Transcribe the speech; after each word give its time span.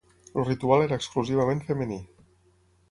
El 0.43 0.47
ritual 0.47 0.85
era 0.85 0.99
exclusivament 1.01 1.63
femení. 1.71 2.03